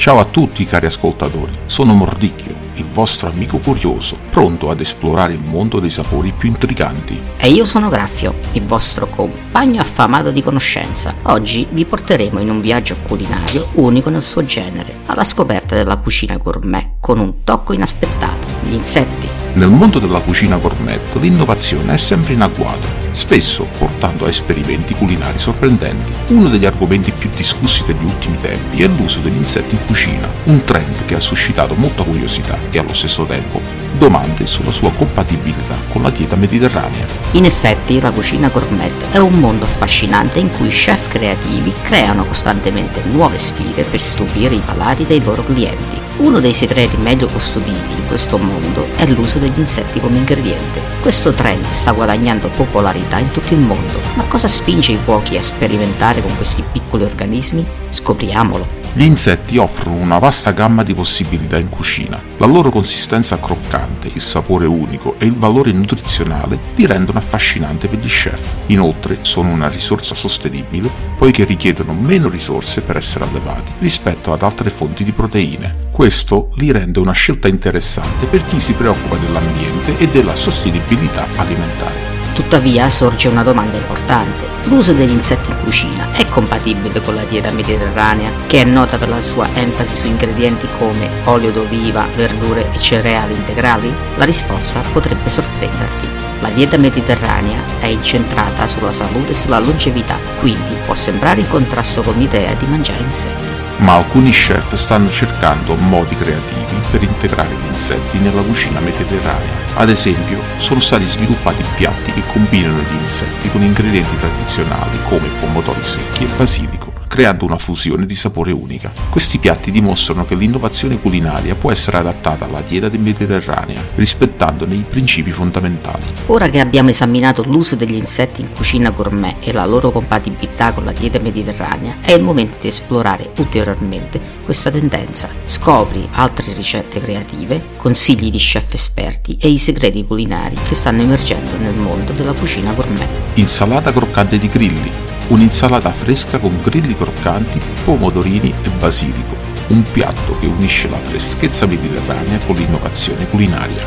[0.00, 5.42] Ciao a tutti cari ascoltatori, sono Mordicchio, il vostro amico curioso, pronto ad esplorare il
[5.42, 7.20] mondo dei sapori più intriganti.
[7.36, 11.16] E io sono Graffio, il vostro compagno affamato di conoscenza.
[11.24, 16.38] Oggi vi porteremo in un viaggio culinario unico nel suo genere, alla scoperta della cucina
[16.38, 19.28] gourmet con un tocco inaspettato, gli insetti.
[19.52, 25.38] Nel mondo della cucina gourmet l'innovazione è sempre in agguato spesso portando a esperimenti culinari
[25.38, 26.12] sorprendenti.
[26.28, 30.64] Uno degli argomenti più discussi degli ultimi tempi è l'uso degli insetti in cucina, un
[30.64, 36.02] trend che ha suscitato molta curiosità e allo stesso tempo domande sulla sua compatibilità con
[36.02, 37.04] la dieta mediterranea.
[37.32, 43.02] In effetti la cucina gourmet è un mondo affascinante in cui chef creativi creano costantemente
[43.04, 46.09] nuove sfide per stupire i palati dei loro clienti.
[46.20, 50.82] Uno dei segreti meglio custoditi in questo mondo è l'uso degli insetti come ingrediente.
[51.00, 55.42] Questo trend sta guadagnando popolarità in tutto il mondo, ma cosa spinge i cuochi a
[55.42, 57.66] sperimentare con questi piccoli organismi?
[57.88, 58.78] Scopriamolo.
[58.92, 62.20] Gli insetti offrono una vasta gamma di possibilità in cucina.
[62.36, 67.98] La loro consistenza croccante, il sapore unico e il valore nutrizionale li rendono affascinanti per
[67.98, 68.56] gli chef.
[68.66, 74.68] Inoltre sono una risorsa sostenibile poiché richiedono meno risorse per essere allevati rispetto ad altre
[74.68, 75.88] fonti di proteine.
[75.90, 82.08] Questo li rende una scelta interessante per chi si preoccupa dell'ambiente e della sostenibilità alimentare.
[82.32, 84.46] Tuttavia sorge una domanda importante.
[84.68, 89.08] L'uso degli insetti in cucina è compatibile con la dieta mediterranea, che è nota per
[89.08, 93.92] la sua enfasi su ingredienti come olio d'oliva, verdure e cereali integrali?
[94.16, 96.06] La risposta potrebbe sorprenderti.
[96.40, 102.00] La dieta mediterranea è incentrata sulla salute e sulla longevità, quindi può sembrare in contrasto
[102.00, 103.49] con l'idea di mangiare insetti
[103.80, 109.58] ma alcuni chef stanno cercando modi creativi per integrare gli insetti nella cucina mediterranea.
[109.74, 115.82] Ad esempio, sono stati sviluppati piatti che combinano gli insetti con ingredienti tradizionali come pomodori
[115.82, 118.92] secchi e basilico creando una fusione di sapore unica.
[119.10, 125.32] Questi piatti dimostrano che l'innovazione culinaria può essere adattata alla dieta mediterranea, rispettandone i principi
[125.32, 126.04] fondamentali.
[126.26, 130.84] Ora che abbiamo esaminato l'uso degli insetti in cucina gourmet e la loro compatibilità con
[130.84, 135.28] la dieta mediterranea, è il momento di esplorare ulteriormente questa tendenza.
[135.46, 141.56] Scopri altre ricette creative, consigli di chef esperti e i segreti culinari che stanno emergendo
[141.56, 143.08] nel mondo della cucina gourmet.
[143.34, 149.36] Insalata croccante di grilli un'insalata fresca con grilli croccanti, pomodorini e basilico,
[149.68, 153.86] un piatto che unisce la freschezza mediterranea con l'innovazione culinaria.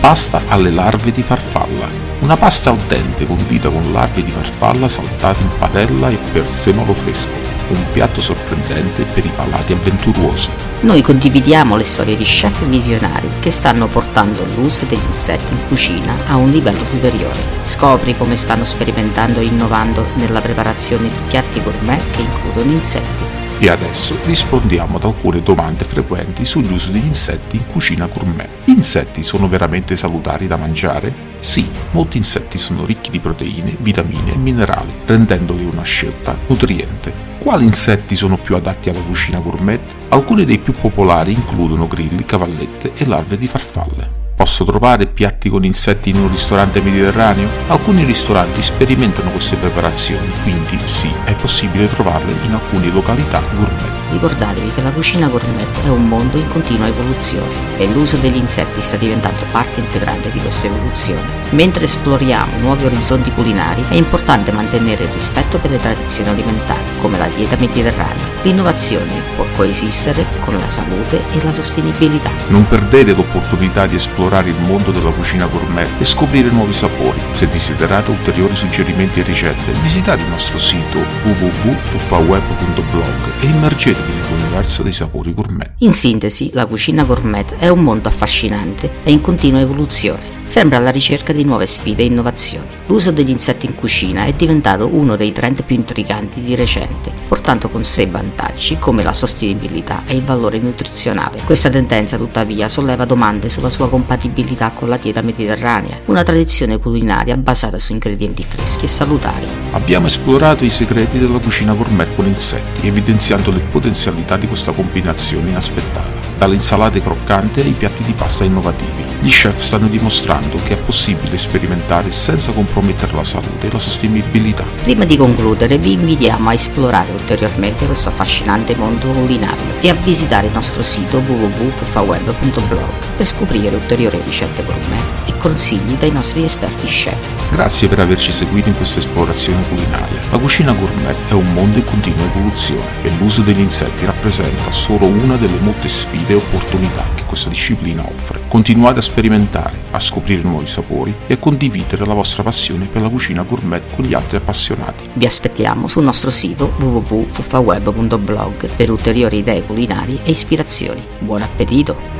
[0.00, 1.88] Pasta alle larve di farfalla,
[2.20, 7.47] una pasta al dente condita con larve di farfalla saltate in padella e prezzemolo fresco
[7.68, 10.48] un piatto sorprendente per i palati avventurosi.
[10.80, 16.14] Noi condividiamo le storie di chef visionari che stanno portando l'uso degli insetti in cucina
[16.28, 17.38] a un livello superiore.
[17.62, 23.38] Scopri come stanno sperimentando e innovando nella preparazione di piatti gourmet che includono insetti.
[23.60, 28.48] E adesso rispondiamo ad alcune domande frequenti sull'uso degli insetti in cucina gourmet.
[28.64, 31.12] Gli insetti sono veramente salutari da mangiare?
[31.40, 37.27] Sì, molti insetti sono ricchi di proteine, vitamine e minerali, rendendoli una scelta nutriente.
[37.38, 39.80] Quali insetti sono più adatti alla cucina gourmet?
[40.08, 44.10] Alcuni dei più popolari includono grilli, cavallette e larve di farfalle.
[44.34, 47.48] Posso trovare piatti con insetti in un ristorante mediterraneo?
[47.68, 54.07] Alcuni ristoranti sperimentano queste preparazioni, quindi sì, è possibile trovarle in alcune località gourmet.
[54.10, 58.80] Ricordatevi che la cucina gourmet è un mondo in continua evoluzione e l'uso degli insetti
[58.80, 61.46] sta diventando parte integrante di questa evoluzione.
[61.50, 67.18] Mentre esploriamo nuovi orizzonti culinari è importante mantenere il rispetto per le tradizioni alimentari, come
[67.18, 68.36] la dieta mediterranea.
[68.42, 72.30] L'innovazione può coesistere con la salute e la sostenibilità.
[72.48, 77.20] Non perdete l'opportunità di esplorare il mondo della cucina gourmet e scoprire nuovi sapori.
[77.32, 84.82] Se desiderate ulteriori suggerimenti e ricette, visitate il nostro sito www.fuffaweb.blog e immergete immergetevi nell'universo
[84.82, 85.72] dei sapori gourmet.
[85.78, 90.90] In sintesi, la cucina gourmet è un mondo affascinante e in continua evoluzione sembra alla
[90.90, 92.66] ricerca di nuove sfide e innovazioni.
[92.86, 97.68] L'uso degli insetti in cucina è diventato uno dei trend più intriganti di recente, portando
[97.68, 101.42] con sé vantaggi come la sostenibilità e il valore nutrizionale.
[101.44, 107.36] Questa tendenza tuttavia solleva domande sulla sua compatibilità con la dieta mediterranea, una tradizione culinaria
[107.36, 109.46] basata su ingredienti freschi e salutari.
[109.72, 113.87] Abbiamo esplorato i segreti della cucina gourmet con insetti, evidenziando le potenzialità
[114.36, 119.04] di questa combinazione inaspettata, dalle insalate croccanti ai piatti di pasta innovativi.
[119.20, 124.64] Gli chef stanno dimostrando che è possibile sperimentare senza compromettere la salute e la sostenibilità.
[124.82, 130.46] Prima di concludere vi invitiamo a esplorare ulteriormente questo affascinante mondo culinario e a visitare
[130.46, 137.18] il nostro sito www.fufaweb.blog per scoprire ulteriori ricette gourmet e consigli dai nostri esperti chef.
[137.50, 140.20] Grazie per averci seguito in questa esplorazione culinaria.
[140.30, 145.06] La cucina gourmet è un mondo in continua evoluzione e l'uso degli insetti rappresenta solo
[145.06, 148.42] una delle molte sfide e opportunità che questa disciplina offre.
[148.48, 153.08] Continuate a sperimentare, a scoprire nuovi sapori e a condividere la vostra passione per la
[153.08, 155.08] cucina gourmet con gli altri appassionati.
[155.14, 161.02] Vi aspettiamo sul nostro sito www.fuffaweb.blog per ulteriori idee culinarie e ispirazioni.
[161.18, 162.17] Buon appetito!